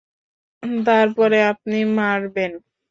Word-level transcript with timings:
তারপরে 0.85 1.37
আপনি 1.51 1.77
মারবেন। 1.97 2.51